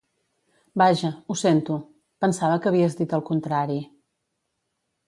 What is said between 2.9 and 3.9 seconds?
dit el contrari.